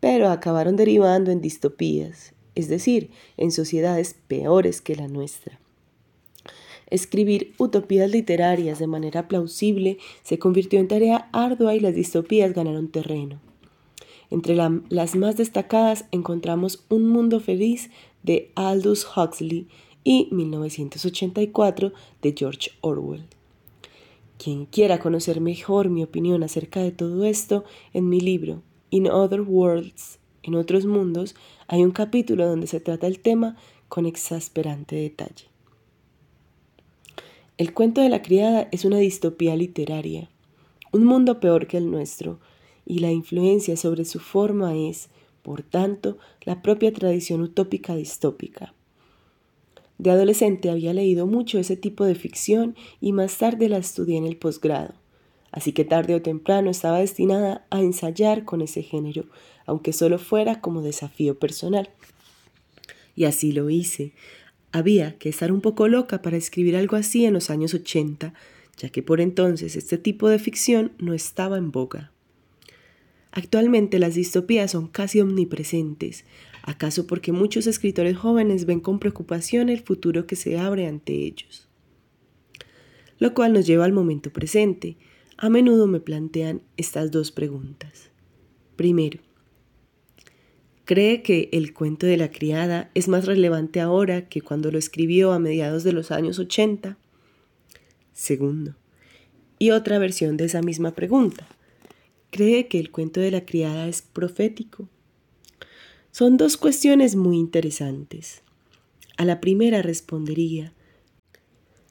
Pero 0.00 0.30
acabaron 0.30 0.76
derivando 0.76 1.30
en 1.30 1.40
distopías, 1.40 2.34
es 2.54 2.68
decir, 2.68 3.10
en 3.36 3.52
sociedades 3.52 4.14
peores 4.26 4.80
que 4.80 4.96
la 4.96 5.08
nuestra. 5.08 5.58
Escribir 6.90 7.52
utopías 7.58 8.10
literarias 8.10 8.78
de 8.78 8.86
manera 8.86 9.28
plausible 9.28 9.98
se 10.22 10.38
convirtió 10.38 10.80
en 10.80 10.88
tarea 10.88 11.28
ardua 11.32 11.74
y 11.74 11.80
las 11.80 11.94
distopías 11.94 12.54
ganaron 12.54 12.88
terreno. 12.88 13.40
Entre 14.30 14.54
las 14.56 15.16
más 15.16 15.36
destacadas 15.36 16.04
encontramos 16.12 16.84
Un 16.88 17.06
Mundo 17.06 17.40
Feliz 17.40 17.90
de 18.22 18.50
Aldous 18.54 19.06
Huxley 19.16 19.68
y 20.04 20.28
1984 20.30 21.92
de 22.22 22.34
George 22.36 22.70
Orwell. 22.80 23.24
Quien 24.36 24.66
quiera 24.66 25.00
conocer 25.00 25.40
mejor 25.40 25.88
mi 25.88 26.02
opinión 26.02 26.42
acerca 26.42 26.80
de 26.80 26.92
todo 26.92 27.24
esto, 27.24 27.64
en 27.92 28.08
mi 28.08 28.20
libro 28.20 28.62
In 28.90 29.10
Other 29.10 29.40
Worlds, 29.40 30.18
en 30.42 30.54
otros 30.54 30.86
mundos, 30.86 31.34
hay 31.66 31.82
un 31.82 31.90
capítulo 31.90 32.46
donde 32.46 32.66
se 32.66 32.80
trata 32.80 33.06
el 33.06 33.18
tema 33.20 33.56
con 33.88 34.06
exasperante 34.06 34.96
detalle. 34.96 35.46
El 37.56 37.74
cuento 37.74 38.00
de 38.00 38.08
la 38.08 38.22
criada 38.22 38.68
es 38.70 38.84
una 38.84 38.98
distopía 38.98 39.56
literaria, 39.56 40.30
un 40.92 41.04
mundo 41.04 41.40
peor 41.40 41.66
que 41.66 41.76
el 41.76 41.90
nuestro, 41.90 42.38
y 42.88 43.00
la 43.00 43.12
influencia 43.12 43.76
sobre 43.76 44.06
su 44.06 44.18
forma 44.18 44.74
es, 44.74 45.10
por 45.42 45.62
tanto, 45.62 46.16
la 46.42 46.62
propia 46.62 46.90
tradición 46.90 47.42
utópica 47.42 47.94
distópica. 47.94 48.72
De 49.98 50.10
adolescente 50.10 50.70
había 50.70 50.94
leído 50.94 51.26
mucho 51.26 51.58
ese 51.58 51.76
tipo 51.76 52.06
de 52.06 52.14
ficción 52.14 52.74
y 52.98 53.12
más 53.12 53.36
tarde 53.36 53.68
la 53.68 53.76
estudié 53.76 54.16
en 54.16 54.24
el 54.24 54.38
posgrado, 54.38 54.94
así 55.52 55.72
que 55.72 55.84
tarde 55.84 56.14
o 56.14 56.22
temprano 56.22 56.70
estaba 56.70 56.98
destinada 57.00 57.66
a 57.68 57.80
ensayar 57.80 58.46
con 58.46 58.62
ese 58.62 58.82
género, 58.82 59.26
aunque 59.66 59.92
solo 59.92 60.18
fuera 60.18 60.62
como 60.62 60.80
desafío 60.80 61.38
personal. 61.38 61.90
Y 63.14 63.24
así 63.24 63.52
lo 63.52 63.68
hice. 63.68 64.14
Había 64.72 65.18
que 65.18 65.28
estar 65.28 65.52
un 65.52 65.60
poco 65.60 65.88
loca 65.88 66.22
para 66.22 66.38
escribir 66.38 66.74
algo 66.74 66.96
así 66.96 67.26
en 67.26 67.34
los 67.34 67.50
años 67.50 67.74
80, 67.74 68.32
ya 68.78 68.88
que 68.88 69.02
por 69.02 69.20
entonces 69.20 69.76
este 69.76 69.98
tipo 69.98 70.28
de 70.30 70.38
ficción 70.38 70.92
no 70.98 71.12
estaba 71.12 71.58
en 71.58 71.70
boga. 71.70 72.12
Actualmente 73.30 73.98
las 73.98 74.14
distopías 74.14 74.70
son 74.70 74.88
casi 74.88 75.20
omnipresentes, 75.20 76.24
acaso 76.62 77.06
porque 77.06 77.32
muchos 77.32 77.66
escritores 77.66 78.16
jóvenes 78.16 78.64
ven 78.64 78.80
con 78.80 78.98
preocupación 78.98 79.68
el 79.68 79.80
futuro 79.80 80.26
que 80.26 80.36
se 80.36 80.58
abre 80.58 80.86
ante 80.86 81.12
ellos. 81.12 81.68
Lo 83.18 83.34
cual 83.34 83.52
nos 83.52 83.66
lleva 83.66 83.84
al 83.84 83.92
momento 83.92 84.32
presente. 84.32 84.96
A 85.36 85.50
menudo 85.50 85.86
me 85.86 86.00
plantean 86.00 86.62
estas 86.76 87.10
dos 87.10 87.30
preguntas. 87.30 88.10
Primero, 88.76 89.20
¿cree 90.84 91.22
que 91.22 91.48
el 91.52 91.74
cuento 91.74 92.06
de 92.06 92.16
la 92.16 92.30
criada 92.30 92.90
es 92.94 93.08
más 93.08 93.26
relevante 93.26 93.80
ahora 93.80 94.28
que 94.28 94.40
cuando 94.40 94.70
lo 94.70 94.78
escribió 94.78 95.32
a 95.32 95.38
mediados 95.38 95.84
de 95.84 95.92
los 95.92 96.10
años 96.10 96.38
80? 96.38 96.96
Segundo, 98.12 98.74
y 99.58 99.70
otra 99.70 99.98
versión 99.98 100.36
de 100.36 100.46
esa 100.46 100.62
misma 100.62 100.92
pregunta 100.92 101.46
cree 102.30 102.68
que 102.68 102.78
el 102.78 102.90
cuento 102.90 103.20
de 103.20 103.30
la 103.30 103.44
criada 103.44 103.88
es 103.88 104.02
profético. 104.02 104.88
Son 106.10 106.36
dos 106.36 106.56
cuestiones 106.56 107.16
muy 107.16 107.36
interesantes. 107.36 108.42
A 109.16 109.24
la 109.24 109.40
primera 109.40 109.82
respondería, 109.82 110.72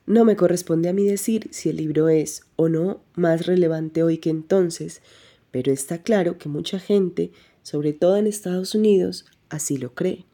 no 0.05 0.23
me 0.23 0.37
corresponde 0.37 0.87
a 0.87 0.93
mí 0.93 1.03
decir 1.03 1.49
si 1.51 1.69
el 1.69 1.75
libro 1.75 2.07
es 2.07 2.43
o 2.55 2.69
no 2.69 3.01
más 3.15 3.45
relevante 3.45 4.03
hoy 4.03 4.19
que 4.19 4.29
entonces, 4.29 5.01
pero 5.51 5.73
está 5.73 6.01
claro 6.01 6.37
que 6.37 6.47
mucha 6.47 6.79
gente, 6.79 7.31
sobre 7.61 7.91
todo 7.91 8.15
en 8.15 8.27
Estados 8.27 8.73
Unidos, 8.73 9.25
así 9.49 9.77
lo 9.77 9.93
cree. 9.93 10.25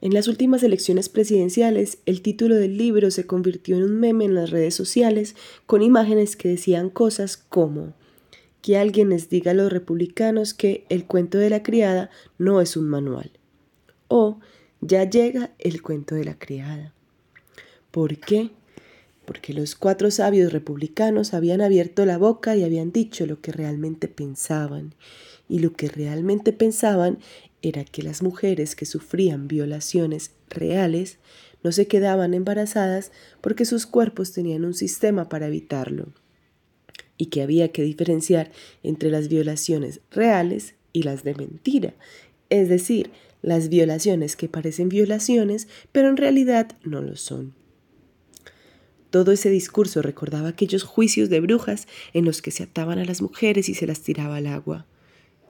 En 0.00 0.12
las 0.12 0.28
últimas 0.28 0.62
elecciones 0.62 1.08
presidenciales, 1.08 1.98
el 2.06 2.22
título 2.22 2.56
del 2.56 2.78
libro 2.78 3.10
se 3.12 3.26
convirtió 3.26 3.76
en 3.76 3.84
un 3.84 4.00
meme 4.00 4.24
en 4.24 4.34
las 4.34 4.50
redes 4.50 4.74
sociales 4.74 5.36
con 5.66 5.82
imágenes 5.82 6.34
que 6.34 6.48
decían 6.48 6.90
cosas 6.90 7.36
como 7.36 7.94
que 8.62 8.76
alguien 8.76 9.10
les 9.10 9.28
diga 9.28 9.52
a 9.52 9.54
los 9.54 9.72
republicanos 9.72 10.54
que 10.54 10.84
el 10.88 11.06
cuento 11.06 11.38
de 11.38 11.50
la 11.50 11.62
criada 11.62 12.10
no 12.38 12.60
es 12.60 12.76
un 12.76 12.88
manual. 12.88 13.30
O 14.08 14.40
ya 14.80 15.04
llega 15.04 15.52
el 15.58 15.82
cuento 15.82 16.14
de 16.14 16.24
la 16.24 16.38
criada. 16.38 16.92
¿Por 17.90 18.18
qué? 18.18 18.50
Porque 19.24 19.52
los 19.52 19.74
cuatro 19.74 20.10
sabios 20.10 20.52
republicanos 20.52 21.34
habían 21.34 21.60
abierto 21.60 22.04
la 22.04 22.18
boca 22.18 22.56
y 22.56 22.64
habían 22.64 22.92
dicho 22.92 23.26
lo 23.26 23.40
que 23.40 23.52
realmente 23.52 24.08
pensaban. 24.08 24.94
Y 25.48 25.60
lo 25.60 25.72
que 25.72 25.88
realmente 25.88 26.52
pensaban 26.52 27.18
era 27.62 27.84
que 27.84 28.02
las 28.02 28.22
mujeres 28.22 28.74
que 28.74 28.86
sufrían 28.86 29.48
violaciones 29.48 30.32
reales 30.48 31.18
no 31.62 31.72
se 31.72 31.86
quedaban 31.86 32.34
embarazadas 32.34 33.12
porque 33.40 33.64
sus 33.64 33.86
cuerpos 33.86 34.32
tenían 34.32 34.64
un 34.64 34.74
sistema 34.74 35.28
para 35.28 35.48
evitarlo 35.48 36.12
y 37.20 37.26
que 37.26 37.42
había 37.42 37.70
que 37.70 37.82
diferenciar 37.82 38.50
entre 38.82 39.10
las 39.10 39.28
violaciones 39.28 40.00
reales 40.10 40.74
y 40.94 41.02
las 41.02 41.22
de 41.22 41.34
mentira, 41.34 41.92
es 42.48 42.70
decir, 42.70 43.10
las 43.42 43.68
violaciones 43.68 44.36
que 44.36 44.48
parecen 44.48 44.88
violaciones, 44.88 45.68
pero 45.92 46.08
en 46.08 46.16
realidad 46.16 46.78
no 46.82 47.02
lo 47.02 47.16
son. 47.16 47.52
Todo 49.10 49.32
ese 49.32 49.50
discurso 49.50 50.00
recordaba 50.00 50.48
aquellos 50.48 50.82
juicios 50.82 51.28
de 51.28 51.40
brujas 51.40 51.88
en 52.14 52.24
los 52.24 52.40
que 52.40 52.52
se 52.52 52.62
ataban 52.62 52.98
a 52.98 53.04
las 53.04 53.20
mujeres 53.20 53.68
y 53.68 53.74
se 53.74 53.86
las 53.86 54.00
tiraba 54.00 54.36
al 54.36 54.46
agua. 54.46 54.86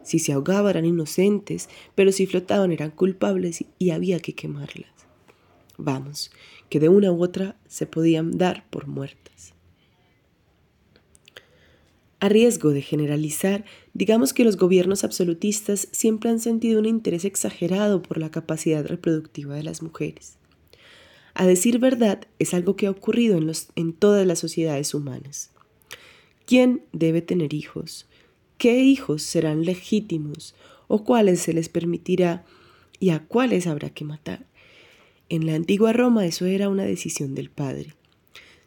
Si 0.03 0.19
se 0.19 0.33
ahogaban 0.33 0.71
eran 0.71 0.87
inocentes, 0.87 1.69
pero 1.95 2.11
si 2.11 2.27
flotaban 2.27 2.73
eran 2.73 2.91
culpables 2.91 3.65
y 3.79 3.91
había 3.91 4.19
que 4.19 4.35
quemarlas. 4.35 4.91
Vamos, 5.79 6.33
que 6.69 6.81
de 6.81 6.89
una 6.89 7.12
u 7.12 7.23
otra 7.23 7.61
se 7.69 7.87
podían 7.87 8.39
dar 8.39 8.69
por 8.71 8.89
muertas. 8.89 9.55
A 12.23 12.29
riesgo 12.29 12.73
de 12.73 12.83
generalizar, 12.83 13.65
digamos 13.95 14.35
que 14.35 14.45
los 14.45 14.59
gobiernos 14.59 15.05
absolutistas 15.05 15.89
siempre 15.91 16.29
han 16.29 16.39
sentido 16.39 16.79
un 16.79 16.85
interés 16.85 17.25
exagerado 17.25 18.03
por 18.03 18.19
la 18.19 18.31
capacidad 18.31 18.85
reproductiva 18.85 19.55
de 19.55 19.62
las 19.62 19.83
mujeres. 19.83 20.37
A 21.33 21.47
decir 21.47 21.79
verdad, 21.79 22.27
es 22.39 22.53
algo 22.53 22.77
que 22.77 22.87
ha 22.87 22.91
ocurrido 22.91 23.39
en, 23.39 23.50
en 23.75 23.95
todas 23.95 24.27
las 24.27 24.39
sociedades 24.39 24.93
humanas. 24.93 25.50
¿Quién 26.45 26.83
debe 26.93 27.23
tener 27.23 27.55
hijos? 27.55 28.07
¿Qué 28.59 28.83
hijos 28.83 29.23
serán 29.23 29.65
legítimos? 29.65 30.55
¿O 30.89 31.05
cuáles 31.05 31.41
se 31.41 31.55
les 31.55 31.71
permitirá? 31.71 32.45
¿Y 32.99 33.11
a 33.11 33.25
cuáles 33.25 33.67
habrá 33.67 33.89
que 33.89 34.05
matar? 34.05 34.45
En 35.31 35.47
la 35.47 35.55
antigua 35.55 35.95
Roma 35.95 36.27
eso 36.27 36.45
era 36.45 36.69
una 36.69 36.85
decisión 36.85 37.35
del 37.35 37.49
padre. 37.49 37.95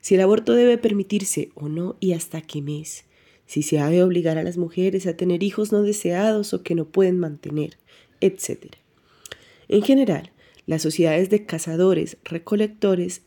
Si 0.01 0.15
el 0.15 0.21
aborto 0.21 0.53
debe 0.53 0.79
permitirse 0.79 1.51
o 1.53 1.69
no 1.69 1.97
y 1.99 2.13
hasta 2.13 2.41
qué 2.41 2.63
mes 2.63 3.05
si 3.53 3.61
se 3.61 3.79
ha 3.79 3.87
de 3.87 4.01
obligar 4.01 4.39
a 4.39 4.43
las 4.43 4.57
mujeres 4.57 5.05
a 5.05 5.15
tener 5.15 5.43
hijos 5.43 5.71
no 5.71 5.83
deseados 5.83 6.55
o 6.55 6.63
que 6.63 6.73
no 6.73 6.85
pueden 6.85 7.19
mantener, 7.19 7.77
etc. 8.19 8.77
En 9.67 9.83
general, 9.83 10.31
las 10.65 10.81
sociedades 10.81 11.29
de 11.29 11.45
cazadores, 11.45 12.17
recolectores, 12.23 13.21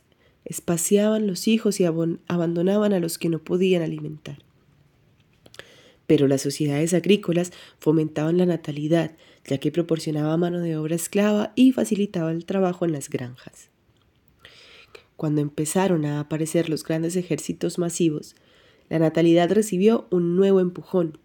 espaciaban 0.44 1.28
los 1.28 1.46
hijos 1.46 1.78
y 1.78 1.84
abandonaban 1.84 2.92
a 2.92 2.98
los 2.98 3.18
que 3.18 3.28
no 3.28 3.38
podían 3.38 3.82
alimentar. 3.82 4.38
Pero 6.08 6.26
las 6.26 6.42
sociedades 6.42 6.92
agrícolas 6.92 7.52
fomentaban 7.78 8.36
la 8.36 8.46
natalidad, 8.46 9.12
ya 9.44 9.58
que 9.58 9.70
proporcionaba 9.70 10.36
mano 10.36 10.58
de 10.58 10.76
obra 10.76 10.96
esclava 10.96 11.52
y 11.54 11.70
facilitaba 11.70 12.32
el 12.32 12.46
trabajo 12.46 12.84
en 12.84 12.90
las 12.90 13.10
granjas. 13.10 13.70
Cuando 15.14 15.40
empezaron 15.40 16.04
a 16.04 16.18
aparecer 16.18 16.68
los 16.68 16.82
grandes 16.82 17.14
ejércitos 17.14 17.78
masivos, 17.78 18.34
la 18.88 18.98
natalidad 18.98 19.50
recibió 19.50 20.06
un 20.10 20.36
nuevo 20.36 20.60
empujón, 20.60 21.18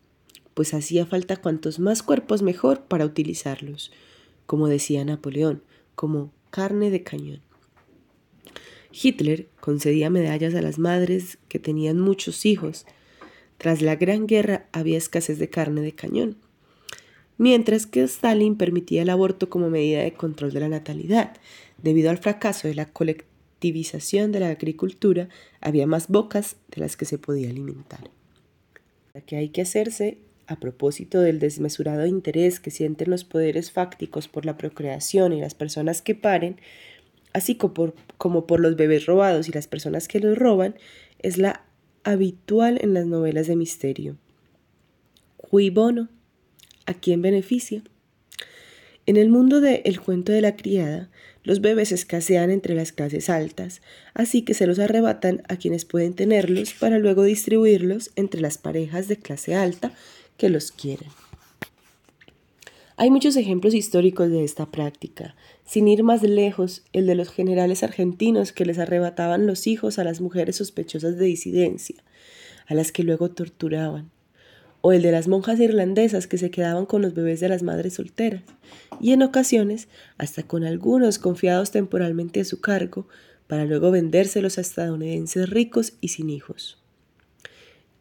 pues 0.54 0.74
hacía 0.74 1.06
falta 1.06 1.38
cuantos 1.38 1.80
más 1.80 2.04
cuerpos 2.04 2.42
mejor 2.42 2.84
para 2.84 3.06
utilizarlos, 3.06 3.92
como 4.46 4.68
decía 4.68 5.06
Napoleón, 5.06 5.64
como 5.96 6.32
carne 6.50 6.90
de 6.90 7.04
cañón. 7.04 7.42
Hitler 8.92 9.48
concedía 9.60 10.10
medallas 10.10 10.54
a 10.56 10.62
las 10.62 10.78
madres 10.78 11.38
que 11.48 11.60
tenían 11.60 12.00
muchos 12.00 12.46
hijos. 12.46 12.86
Tras 13.58 13.82
la 13.82 13.96
Gran 13.96 14.28
Guerra 14.28 14.68
había 14.72 14.98
escasez 14.98 15.40
de 15.40 15.50
carne 15.50 15.82
de 15.82 15.94
cañón, 15.94 16.38
mientras 17.38 17.86
que 17.86 18.04
Stalin 18.04 18.58
permitía 18.58 19.04
el 19.04 19.10
aborto 19.10 19.50
como 19.50 19.70
medida 19.70 20.02
de 20.02 20.14
control 20.14 20.52
de 20.52 20.60
la 20.60 20.70
natalidad, 20.70 21.38
debido 21.82 22.10
al 22.10 22.18
fracaso 22.18 22.68
de 22.68 22.76
la 22.76 22.86
colectiva 23.62 24.28
de 24.28 24.40
la 24.40 24.50
agricultura, 24.50 25.30
había 25.60 25.86
más 25.86 26.08
bocas 26.08 26.56
de 26.74 26.82
las 26.82 26.98
que 26.98 27.06
se 27.06 27.20
podía 27.20 27.50
alimentar. 27.50 28.10
La 29.14 29.22
que 29.22 29.36
hay 29.36 29.50
que 29.50 29.62
hacerse 29.62 30.18
a 30.48 30.60
propósito 30.60 31.22
del 31.22 31.40
desmesurado 31.40 32.08
interés 32.08 32.60
que 32.60 32.72
sienten 32.72 33.12
los 33.12 33.24
poderes 33.24 33.72
fácticos 33.72 34.28
por 34.28 34.46
la 34.46 34.58
procreación 34.58 35.32
y 35.32 35.42
las 35.42 35.54
personas 35.54 36.02
que 36.02 36.16
paren, 36.16 36.60
así 37.34 37.56
como 37.56 38.48
por, 38.48 38.60
los 38.60 38.76
bebés 38.76 39.06
robados 39.06 39.48
y 39.48 39.52
las 39.52 39.68
personas 39.68 40.08
que 40.08 40.20
los 40.20 40.38
roban, 40.38 40.76
es 41.20 41.38
la 41.38 41.64
habitual 42.04 42.80
en 42.82 42.96
las 42.96 43.06
novelas 43.06 43.48
de 43.48 43.56
misterio. 43.56 44.18
Cui 45.38 45.70
bono? 45.70 46.10
¿A 46.88 46.96
quién 46.96 47.22
beneficia? 47.22 47.84
En 49.06 49.18
el 49.18 49.30
mundo 49.30 49.62
de 49.62 49.84
El 49.86 50.00
cuento 50.00 50.32
de 50.32 50.42
la 50.42 50.56
criada, 50.56 51.12
los 51.44 51.62
bebés 51.62 51.92
escasean 51.92 52.52
entre 52.52 52.76
las 52.76 52.92
clases 52.92 53.30
altas, 53.30 53.82
así 54.14 54.44
que 54.44 54.54
se 54.54 54.68
los 54.68 54.80
arrebatan 54.80 55.44
a 55.48 55.58
quienes 55.58 55.86
pueden 55.86 56.14
tenerlos 56.14 56.74
para 56.74 57.00
luego 57.00 57.24
distribuirlos 57.24 58.12
entre 58.16 58.42
las 58.42 58.58
parejas 58.58 59.08
de 59.08 59.18
clase 59.18 59.56
alta 59.56 59.92
que 60.38 60.50
los 60.50 60.72
quieren. 60.72 61.10
Hay 62.98 63.10
muchos 63.10 63.36
ejemplos 63.36 63.74
históricos 63.74 64.30
de 64.30 64.44
esta 64.44 64.68
práctica. 64.68 65.36
Sin 65.66 65.88
ir 65.88 66.04
más 66.04 66.22
lejos, 66.22 66.84
el 66.94 67.08
de 67.08 67.16
los 67.16 67.30
generales 67.30 67.82
argentinos 67.82 68.52
que 68.52 68.66
les 68.66 68.78
arrebataban 68.78 69.48
los 69.48 69.66
hijos 69.66 69.98
a 69.98 70.04
las 70.04 70.22
mujeres 70.22 70.58
sospechosas 70.58 71.18
de 71.18 71.26
disidencia, 71.26 72.04
a 72.68 72.76
las 72.76 72.92
que 72.92 73.04
luego 73.04 73.32
torturaban 73.32 74.12
o 74.82 74.92
el 74.92 75.02
de 75.02 75.12
las 75.12 75.28
monjas 75.28 75.60
irlandesas 75.60 76.28
que 76.28 76.38
se 76.38 76.52
quedaban 76.52 76.86
con 76.86 77.02
los 77.02 77.14
bebés 77.14 77.40
de 77.40 77.50
las 77.50 77.64
madres 77.64 77.94
solteras, 77.94 78.44
y 79.00 79.12
en 79.12 79.22
ocasiones 79.22 79.88
hasta 80.18 80.44
con 80.44 80.64
algunos 80.64 81.20
confiados 81.20 81.72
temporalmente 81.72 82.42
a 82.42 82.46
su 82.46 82.62
cargo, 82.62 83.08
para 83.48 83.66
luego 83.66 83.92
vendérselos 83.92 84.58
a 84.58 84.62
estadounidenses 84.62 85.50
ricos 85.50 85.94
y 86.02 86.10
sin 86.10 86.30
hijos. 86.30 86.82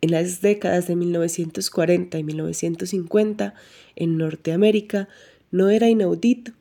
En 0.00 0.12
las 0.12 0.40
décadas 0.40 0.86
de 0.86 0.96
1940 0.96 2.18
y 2.18 2.24
1950, 2.24 3.54
en 3.96 4.16
Norteamérica, 4.16 5.08
no 5.50 5.68
era 5.68 5.88
inaudito 5.88 6.52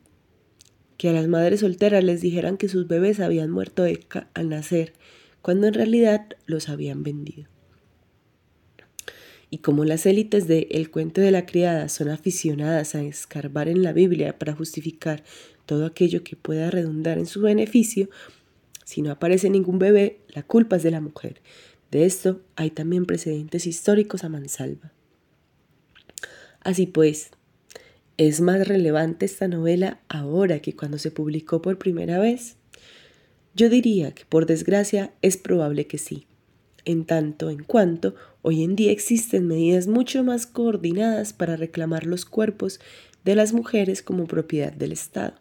que 0.98 1.10
a 1.10 1.14
las 1.14 1.28
madres 1.28 1.62
solteras 1.62 2.04
les 2.04 2.20
dijeran 2.20 2.58
que 2.58 2.68
sus 2.68 2.88
bebés 2.88 3.22
habían 3.22 3.50
muerto 3.52 3.86
al 4.34 4.50
nacer, 4.50 4.92
cuando 5.42 5.68
en 5.68 5.74
realidad 5.74 6.28
los 6.46 6.68
habían 6.68 7.04
vendido. 7.04 7.48
Y 9.52 9.60
como 9.60 9.84
las 9.84 10.06
élites 10.06 10.48
de 10.48 10.68
El 10.72 10.92
cuento 10.92 11.22
de 11.22 11.32
la 11.32 11.46
criada 11.46 11.90
son 11.90 12.10
aficionadas 12.10 12.94
a 12.94 13.02
escarbar 13.02 13.68
en 13.68 13.82
la 13.82 13.94
Biblia 13.94 14.38
para 14.38 14.54
justificar 14.54 15.24
todo 15.66 15.86
aquello 15.86 16.24
que 16.24 16.36
pueda 16.36 16.70
redundar 16.70 17.18
en 17.18 17.26
su 17.26 17.42
beneficio, 17.42 18.10
si 18.86 19.04
no 19.04 19.12
aparece 19.12 19.52
ningún 19.52 19.78
bebé, 19.78 20.22
la 20.30 20.42
culpa 20.42 20.78
es 20.78 20.84
de 20.84 20.90
la 20.90 21.00
mujer. 21.00 21.42
De 21.92 22.06
esto 22.06 22.42
hay 22.56 22.72
también 22.72 23.06
precedentes 23.06 23.68
históricos 23.68 24.24
a 24.24 24.30
mansalva. 24.30 24.94
Así 26.62 26.88
pues, 26.88 27.30
¿es 28.18 28.42
más 28.42 28.68
relevante 28.68 29.26
esta 29.26 29.48
novela 29.48 30.02
ahora 30.10 30.60
que 30.60 30.76
cuando 30.76 30.98
se 30.98 31.12
publicó 31.12 31.62
por 31.62 31.78
primera 31.78 32.18
vez? 32.18 32.56
Yo 33.54 33.70
diría 33.70 34.12
que 34.12 34.26
por 34.26 34.46
desgracia 34.46 35.14
es 35.22 35.38
probable 35.38 35.86
que 35.86 35.98
sí 35.98 36.26
en 36.90 37.06
tanto 37.06 37.52
en 37.52 37.64
cuanto 37.64 38.16
hoy 38.42 38.64
en 38.64 38.76
día 38.76 38.92
existen 38.92 39.48
medidas 39.48 39.86
mucho 39.86 40.24
más 40.24 40.48
coordinadas 40.48 41.34
para 41.34 41.56
reclamar 41.56 42.08
los 42.08 42.26
cuerpos 42.26 42.80
de 43.24 43.36
las 43.36 43.54
mujeres 43.54 44.02
como 44.02 44.26
propiedad 44.26 44.74
del 44.74 44.92
Estado. 44.92 45.36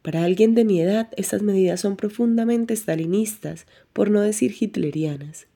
Para 0.00 0.24
alguien 0.24 0.54
de 0.54 0.64
mi 0.64 0.80
edad, 0.80 1.10
estas 1.18 1.42
medidas 1.42 1.80
son 1.80 1.96
profundamente 1.96 2.74
stalinistas, 2.74 3.66
por 3.92 4.10
no 4.10 4.22
decir 4.22 4.54
hitlerianas, 4.58 5.46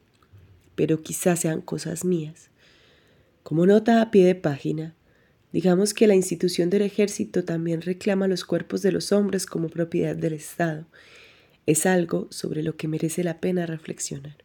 pero 0.74 1.02
quizás 1.02 1.40
sean 1.40 1.62
cosas 1.62 2.04
mías. 2.04 2.50
Como 3.42 3.64
nota 3.64 4.02
a 4.02 4.10
pie 4.10 4.26
de 4.26 4.34
página, 4.34 4.94
digamos 5.50 5.94
que 5.94 6.06
la 6.06 6.14
institución 6.14 6.68
del 6.68 6.82
ejército 6.82 7.42
también 7.42 7.80
reclama 7.80 8.28
los 8.28 8.44
cuerpos 8.44 8.82
de 8.82 8.92
los 8.92 9.12
hombres 9.12 9.46
como 9.46 9.70
propiedad 9.70 10.14
del 10.14 10.34
Estado. 10.34 10.84
Es 11.64 11.86
algo 11.86 12.26
sobre 12.30 12.62
lo 12.62 12.76
que 12.76 12.86
merece 12.86 13.24
la 13.24 13.40
pena 13.40 13.64
reflexionar. 13.64 14.43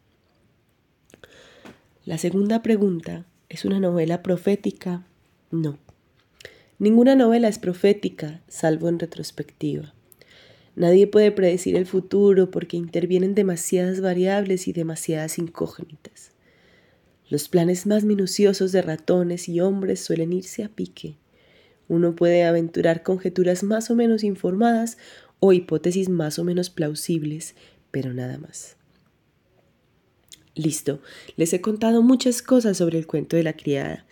La 2.10 2.18
segunda 2.18 2.64
pregunta, 2.64 3.28
¿es 3.50 3.66
una 3.66 3.80
novela 3.80 4.24
profética? 4.24 5.06
No. 5.52 5.78
Ninguna 6.80 7.14
novela 7.14 7.48
es 7.48 7.60
profética, 7.60 8.42
salvo 8.48 8.90
en 8.90 8.98
retrospectiva. 8.98 9.94
Nadie 10.76 11.06
puede 11.06 11.32
predecir 11.32 11.76
el 11.76 11.86
futuro 11.86 12.50
porque 12.50 12.78
intervienen 12.78 13.36
demasiadas 13.36 14.02
variables 14.02 14.68
y 14.68 14.74
demasiadas 14.74 15.38
incógnitas. 15.38 16.32
Los 17.30 17.48
planes 17.48 17.86
más 17.86 18.06
minuciosos 18.06 18.72
de 18.72 18.82
ratones 18.82 19.48
y 19.48 19.60
hombres 19.60 20.00
suelen 20.00 20.34
irse 20.34 20.64
a 20.64 20.70
pique. 20.70 21.16
Uno 21.88 22.16
puede 22.16 22.44
aventurar 22.44 23.04
conjeturas 23.04 23.62
más 23.62 23.92
o 23.92 23.96
menos 23.96 24.24
informadas 24.24 24.98
o 25.40 25.54
hipótesis 25.54 26.10
más 26.10 26.40
o 26.40 26.44
menos 26.44 26.72
plausibles, 26.72 27.54
pero 27.92 28.16
nada 28.16 28.40
más. 28.40 28.79
Listo, 30.56 31.00
les 31.38 31.54
he 31.54 31.62
contado 31.62 32.02
muchas 32.02 32.42
cosas 32.42 32.78
sobre 32.78 32.98
el 32.98 33.08
cuento 33.08 33.38
de 33.38 33.44
la 33.44 33.54
criada, 33.54 34.06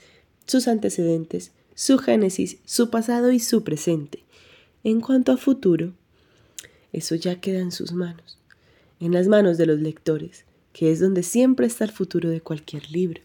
sus 0.46 0.68
antecedentes, 0.68 1.52
su 1.74 1.98
génesis, 1.98 2.58
su 2.66 2.90
pasado 2.90 3.32
y 3.32 3.40
su 3.40 3.64
presente. 3.64 4.24
En 4.84 5.02
cuanto 5.02 5.32
a 5.32 5.38
futuro, 5.38 5.94
eso 6.94 7.16
ya 7.16 7.42
queda 7.42 7.60
en 7.60 7.72
sus 7.72 7.92
manos, 7.92 8.38
en 9.00 9.14
las 9.14 9.28
manos 9.28 9.58
de 9.58 9.66
los 9.66 9.80
lectores, 9.80 10.46
que 10.74 10.92
es 10.92 11.00
donde 11.00 11.24
siempre 11.24 11.68
está 11.68 11.84
el 11.84 11.92
futuro 11.92 12.30
de 12.30 12.42
cualquier 12.42 12.90
libro. 12.92 13.22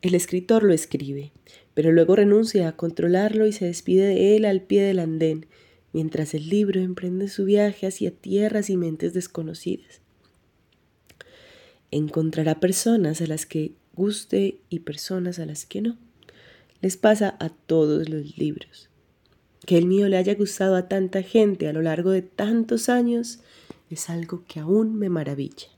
El 0.00 0.14
escritor 0.14 0.62
lo 0.62 0.72
escribe, 0.72 1.32
pero 1.74 1.92
luego 1.92 2.16
renuncia 2.16 2.68
a 2.68 2.76
controlarlo 2.76 3.46
y 3.46 3.52
se 3.52 3.66
despide 3.66 4.06
de 4.06 4.36
él 4.36 4.44
al 4.44 4.62
pie 4.62 4.82
del 4.82 5.00
andén, 5.00 5.46
mientras 5.92 6.34
el 6.34 6.48
libro 6.48 6.80
emprende 6.80 7.28
su 7.28 7.44
viaje 7.44 7.86
hacia 7.86 8.10
tierras 8.10 8.70
y 8.70 8.76
mentes 8.76 9.12
desconocidas 9.12 10.02
encontrará 11.92 12.58
personas 12.58 13.20
a 13.20 13.26
las 13.26 13.46
que 13.46 13.72
guste 13.94 14.58
y 14.68 14.80
personas 14.80 15.38
a 15.38 15.46
las 15.46 15.64
que 15.64 15.82
no. 15.82 15.96
Les 16.80 16.96
pasa 16.96 17.36
a 17.38 17.50
todos 17.50 18.08
los 18.08 18.36
libros. 18.36 18.88
Que 19.64 19.78
el 19.78 19.86
mío 19.86 20.08
le 20.08 20.16
haya 20.16 20.34
gustado 20.34 20.74
a 20.74 20.88
tanta 20.88 21.22
gente 21.22 21.68
a 21.68 21.72
lo 21.72 21.82
largo 21.82 22.10
de 22.10 22.22
tantos 22.22 22.88
años 22.88 23.38
es 23.90 24.10
algo 24.10 24.42
que 24.48 24.58
aún 24.58 24.96
me 24.96 25.08
maravilla. 25.08 25.68